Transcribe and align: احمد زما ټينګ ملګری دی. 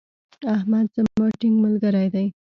احمد 0.55 0.87
زما 0.95 1.25
ټينګ 1.39 1.55
ملګری 1.65 2.07
دی. 2.13 2.27